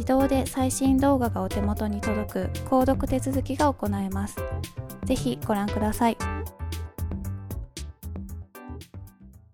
[0.00, 4.36] 自動で最新動画がお手元に届く購読手続きが行えます。
[5.04, 6.16] ぜひご覧ください。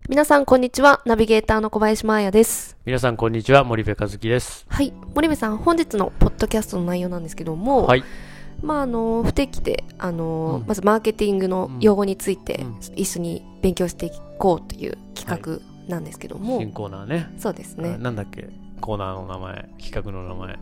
[0.08, 1.02] 皆さんこんにちは。
[1.04, 2.76] ナビゲーターの小林真彩です。
[2.84, 4.66] 皆さんこんにちは森部和樹です。
[4.68, 4.92] はい。
[5.16, 8.04] 森部さん本日のポッドキャストの内容なんですけども、はい。
[8.62, 10.68] まああの不定期であの、うん。
[10.68, 12.78] まずマーケティングの用語について、うん。
[12.94, 17.34] 一緒に勉強していこうという企画なんですけども、新コーナーね。
[17.36, 18.48] そうですあねなんだっけ？
[18.80, 20.58] コーナーの名前企画の名前。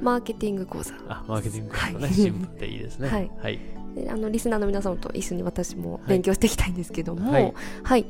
[0.00, 0.92] マーケティング講座。
[1.08, 2.14] あマーケティングのね、はい。
[2.14, 3.08] シンプルでいいですね。
[3.08, 3.30] はい。
[3.38, 3.58] はい。
[3.94, 7.54] であのリスナーの皆様と一緒に私も勉強していきたいんですけども、はい。
[7.82, 8.06] はい、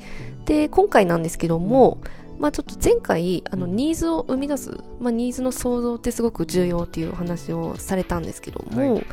[0.47, 1.98] で今回なんですけども、
[2.38, 3.76] まあ、ちょっと前回あのうん。
[3.76, 9.06] ニーズを生み出す、まあ、ニーズの創造ってすごく重要っていうお話をされたんですけども、はい。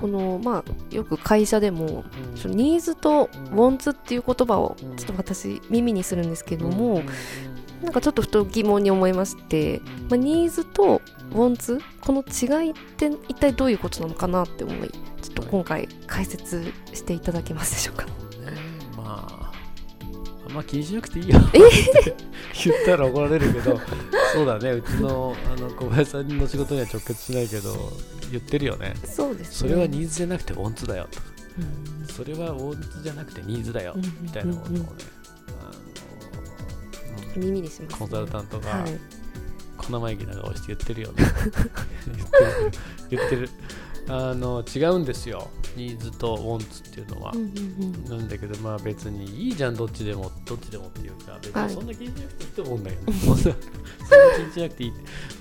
[0.00, 2.04] このまあよく会社でも
[2.44, 2.56] うん。
[2.56, 7.06] ニーズとうんウォンツっていう言葉をうんちょっと私耳にするんですけども、うん
[7.82, 11.00] なんかちょっとふと疑問に思いまして、まあ、ニーズと
[11.32, 14.90] ウォンツこの違いって一体どういうことなのかなって思い
[15.22, 18.06] ちょっと今回解説していただけますでしょうか。
[18.06, 18.12] ね
[18.96, 19.52] まあ
[20.46, 21.38] あんま気にしなくていいよ。
[22.64, 23.80] 言ったら怒られるけど
[24.34, 24.72] そうだね。
[24.72, 27.92] うちのあの小林さんの仕事には直結しないけど
[28.30, 28.94] 言ってるよね。
[29.04, 31.26] そうですそれはニーズじゃなくてウォンツだよとか。
[31.58, 32.06] うん。
[32.06, 34.96] それはウォンツじゃなくてニーズだようんみたいなことをねうんあの
[37.36, 38.98] 耳にします、コンサルタントがはい。
[39.78, 41.24] 小生意気な顔して言ってるよね。
[42.06, 42.70] 言ってる。
[43.10, 43.50] 言ってる。
[44.08, 45.48] あの違うんですよ。
[45.76, 47.32] ニーズとウォンツっていうのは、
[48.08, 51.68] なんだけどまあ別にいいじゃんどっちでもどっちでもっていうか別はい。
[51.68, 53.56] にそんな気にしなくていいと思うんだけど、そんなそんな
[54.36, 54.92] 気にしなくていい。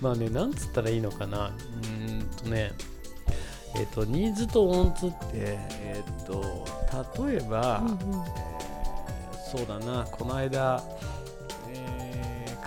[0.01, 1.47] まあねなんつったらいいのかな。
[1.47, 2.71] うーんとね。
[3.75, 6.65] えっ、とニーズとウォンツってえっ、と
[7.27, 8.19] 例えば、うんうん。
[8.19, 8.49] えー
[9.51, 10.05] そうだな。
[10.11, 11.08] この間、えー、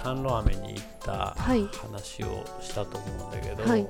[0.03, 3.87] 甘露飴に行った話をしたと思うんだけど、はい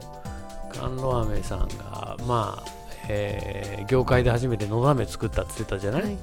[0.75, 2.71] 甘露飴さんがまあ、
[3.09, 6.17] えー業界で初めてのど飴作ったって言ってたじゃない、はい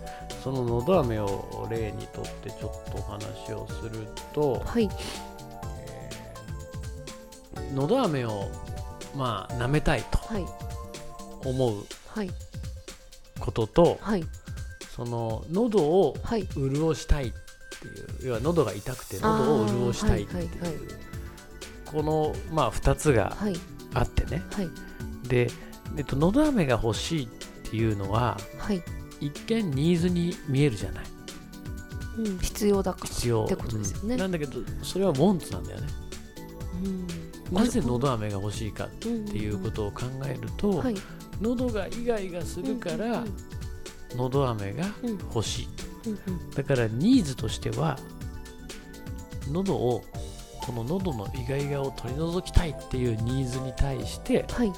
[0.44, 4.90] そののど飴を例にとってちょっとお話をすると、はい
[5.86, 8.50] えーのど飴を
[9.16, 10.20] まあ舐めたいと
[11.46, 11.86] 思う
[13.40, 14.24] こととはい
[14.96, 16.16] その喉を
[16.56, 17.34] 潤したいっ
[17.81, 20.81] ていう要は喉が痛くて喉を潤したいっていう、あーはいはい。
[21.86, 23.56] このまあ2つがはい。
[23.94, 24.44] あってね。
[24.54, 24.70] はい。
[25.28, 25.50] で、
[25.98, 27.28] えっと、のど飴が欲しいっ
[27.70, 28.84] ていうのははい、
[29.20, 31.06] 一見ニーズに見えるじゃない。
[32.18, 33.46] うん、必要だから必要。
[33.46, 34.14] ってことですよね。
[34.16, 34.20] うん。
[34.20, 35.88] なんだけどそれはウォンツなんだよね。
[36.84, 37.56] うん。
[37.56, 40.96] なぜのど飴が欲しいかっっていうことを考えると、はい。
[41.42, 45.18] 喉がイガイガするからうんのど飴がうん。
[45.18, 45.66] 欲しい。
[45.66, 45.88] うんうん
[46.56, 47.98] だからニーズとしては
[49.51, 50.04] 喉を
[50.66, 54.72] この喉のイガイガを取り除きたいっていうニーズに対してはい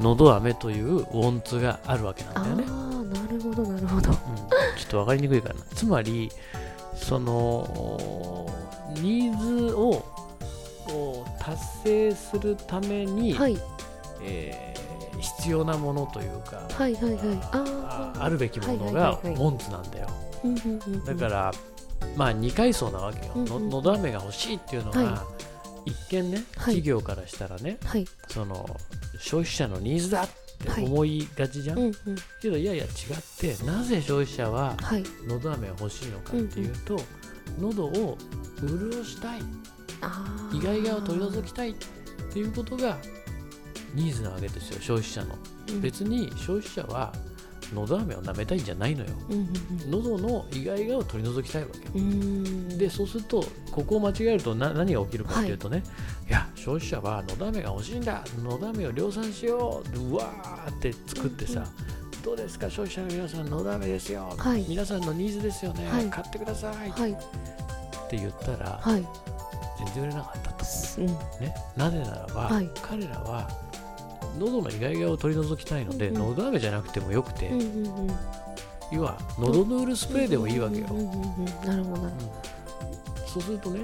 [0.00, 2.64] のど飴というウォンツがあるわけなんあだよね。
[2.66, 2.70] あ
[3.02, 5.60] なるほどなるほどうん、ちょっと分かりにくいかな。
[5.74, 6.30] つまり、
[6.94, 8.46] その、
[8.94, 10.04] ニーズを
[10.90, 13.58] を達成するために、はい
[14.22, 14.88] えー
[15.20, 17.38] 必要なものというか、はいはいはい。
[17.52, 19.34] あああるべきものはいがはいはいはい。
[19.34, 20.08] ウォンツなんだよ。
[21.06, 21.52] だから、
[22.16, 23.32] まあ2階層なわけよ。
[23.34, 25.24] うんうんののど飴が欲しいっていうのは、は
[25.84, 28.06] 一見ね、企業からしたらね、はい。
[28.28, 28.68] その
[29.18, 31.78] 消費者のニーズだって思いがちじゃん。
[31.78, 31.94] うんうん。
[32.40, 32.90] けどいやいや違っ
[33.38, 35.04] てなぜ消費者ははい。
[35.26, 36.96] のど飴が欲しいのかっていうと、
[37.58, 38.16] 喉を
[38.60, 39.40] 潤したい。
[40.00, 40.58] あー。
[40.58, 41.74] イガイガを取り除きたいっ
[42.32, 42.98] ていうことが
[43.94, 45.34] ニーズなわけですよ消費者の。
[45.68, 45.80] うん。
[45.80, 47.12] 別に消費者は
[47.74, 49.10] のど飴を舐めたいんじゃないのよ。
[49.28, 51.98] うんうん喉のイガイガを取り除きたいわけ。
[51.98, 52.12] うん。
[52.12, 55.82] うんでそうするとここを間違えるとな何が起きるかっていうとね、
[56.28, 58.24] い、や消費者はのど飴が欲しいんだ。
[58.42, 59.98] のど飴を量産しよう。
[59.98, 61.64] うわーって作ってさ、
[62.24, 62.70] どうですか？
[62.70, 64.64] 消費者の皆さんのど飴ですよ、はい。
[64.68, 66.06] 皆さんのニーズですよね、はい。
[66.06, 66.88] 買ってください。
[66.88, 67.12] っはい。
[68.08, 69.06] て言ったら、はい。
[69.78, 70.64] 全然売れなかったと、
[70.98, 71.06] うん。
[71.06, 72.70] ね、なぜならば、はい。
[72.80, 73.48] 彼らは
[74.38, 76.22] 喉のイガイガを取り除きたいので、うんうん。
[76.30, 78.16] のど飴じゃなくてもよくて、うんうんうん。
[78.92, 82.02] 要は喉ヌールスプレーでもいいわけよ、うんうんうんうんなるほど。
[82.02, 82.12] うん。
[83.26, 83.80] そうするとね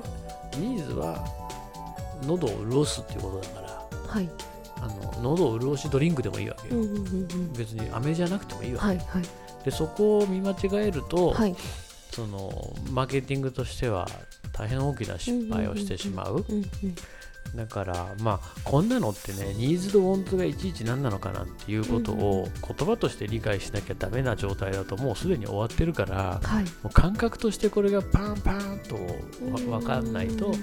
[0.57, 1.23] ニーズは
[2.27, 4.29] 喉を潤すっていうことだからはい。
[4.81, 4.89] あ
[5.21, 7.53] の喉を潤しドリンクでもいいわけよ、うんうんうんうん。
[7.53, 9.23] 別に飴じゃなくてもいいわけ、はいはい。
[9.65, 11.55] でそこを見間違えると、はい。
[12.11, 14.07] そのマーケティングとしては
[14.53, 16.65] 大変大きな失敗をしてしまう,、うんうん
[17.55, 26.65] だからまあこんなのってねニーズとウォンツがいちいち何なのかなっていうことを言葉として理解しなきゃダメな状態だともうすでに終わってるからはい。
[26.65, 28.97] もう感覚としてこれがパンパンと
[29.71, 30.55] わ分かんないと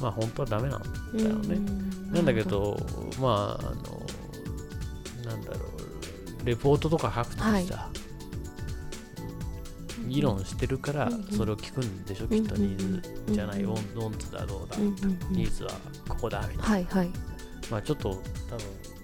[0.00, 0.82] まあ本当はダメなん
[1.16, 1.58] だよね。
[2.12, 2.76] なんだけど、
[3.20, 5.66] まあ、あの、なんだろ
[6.42, 7.95] う、レポートとか書くときさ、はい
[10.06, 14.76] 議論してるからそれを聞くんでしょ、きっとニーズじゃない、うんウォンウォンツだどうだ、
[15.30, 15.70] ニーズは
[16.08, 16.62] ここだみたいな。
[16.64, 17.10] はいはい
[17.70, 18.20] まあちょっと多分、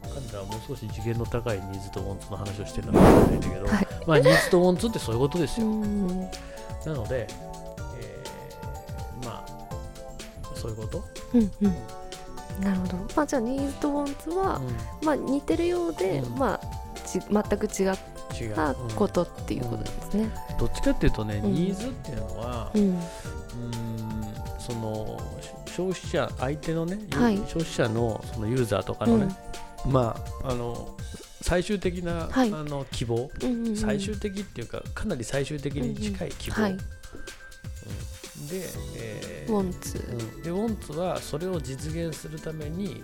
[0.02, 5.66] 彼らはもう少し次元の高いニーズとウォンツの話をしてるのかもしれないんだけど、はいまあニーズとウォンツってそういうことですよ。
[5.66, 6.08] うん
[6.87, 7.26] なので、
[8.00, 11.04] えーまあ、そういうこと、
[11.34, 11.76] うんうん
[12.60, 14.60] なるほどまあじゃあニーズとウォンツは
[15.02, 17.99] うまあ似てるようでうんまあち全く違っん、違う、
[18.55, 18.87] たう。
[18.87, 20.31] んことっていうことですね。
[20.58, 21.52] どっちかっていうとね、うん。
[21.52, 23.02] ニーズっていうのは、ううんーん
[24.58, 27.37] そのし消費者相手のね、はい。
[27.38, 29.34] 消費者のそのユーザーとかのね、
[29.87, 30.96] まああの
[31.40, 32.52] 最終的な、はい。
[32.52, 33.76] あの希望、うんうんうん。
[33.76, 36.73] 最終的っていうかかなり最終的に近い希望、はい。
[36.73, 36.78] うん。
[36.78, 36.85] で、
[38.96, 39.99] えウォンツ。
[39.99, 40.43] うん。
[40.43, 43.02] でウォンツはそれを実現するために、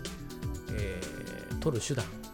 [0.73, 1.19] えー
[1.61, 2.05] 取る手段。
[2.07, 2.28] うんうん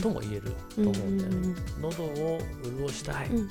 [0.00, 0.42] とも言える
[0.74, 3.48] と思うんだよね、喉を潤したい、うん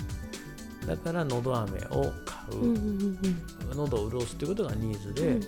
[0.88, 3.18] だから喉飴を買う、うんうんうん
[3.76, 5.44] 喉を潤すっていうことがニーズで、うん。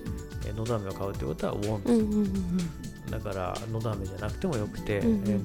[0.45, 2.31] えー喉飴を買うってことはウォンツ、うんうんうん
[3.09, 5.29] だから喉飴じゃなくてもよくて、うんうん。
[5.29, 5.39] え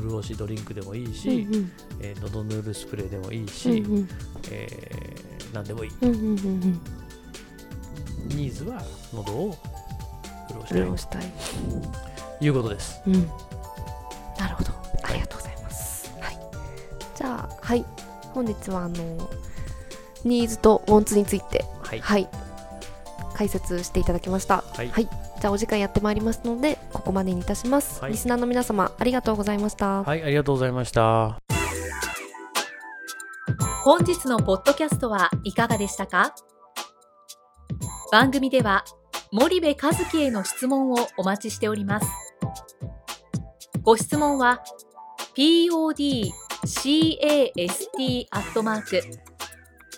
[0.00, 1.72] 潤しドリンクでもいいし、うんうん。
[2.00, 4.08] えー喉ヌールスプレーでもいいし、うんうん。
[4.50, 6.80] えー何でもいい、うんうんうんうん。
[8.28, 8.82] ニーズは
[9.12, 9.56] 喉を
[10.50, 10.78] 潤したい。
[10.78, 11.32] 潤したい。
[12.38, 13.02] ということです。
[13.06, 13.28] うん
[14.42, 14.72] なるほど。
[15.04, 16.12] ありがとうございます。
[16.20, 16.38] はい。
[17.14, 17.84] じゃあはい。
[18.34, 19.30] 本日はあの
[20.24, 22.00] ニーズとウォンツについてはい。
[22.00, 22.28] はい。
[23.34, 24.64] 解説していただきました。
[24.76, 24.88] はい。
[24.88, 28.12] じゃあお時間やってまいりますのでここまでにいたします、はい。
[28.12, 31.38] リスナーの皆様ありがとうございました、はい、ありがとうございました。
[33.82, 36.34] 本日のポッドキャストはいかがでしたか？
[38.12, 38.84] 番組では
[39.32, 42.06] 森部和樹への質問をお待ちしております
[43.82, 44.62] ご質問は
[45.34, 46.30] podcast
[48.30, 49.02] アットマーク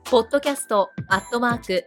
[0.08, 1.84] ポッドキャストアットマーク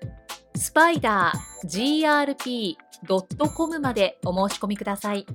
[0.54, 2.76] スパイダー
[3.08, 5.26] grp.com までお申し込みください。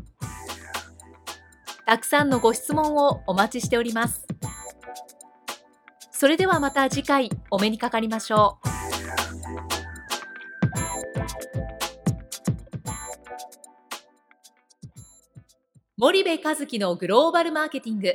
[1.86, 4.23] たくさんのご質問をお待ちしております。
[6.24, 8.68] それではまた次回お目にかかりましょう。
[15.98, 18.14] 森部和樹のグローバルマーケティング。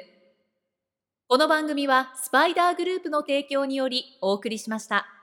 [1.28, 5.19] この番組はスパイダーグループの提供によりお送りしました。